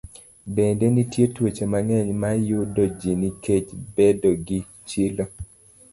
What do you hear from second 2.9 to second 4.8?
ji nikech bedo gi